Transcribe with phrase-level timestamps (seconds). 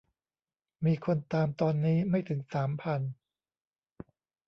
[0.85, 3.01] มีคนตามตอนนี้ไม่ถึงสามพัน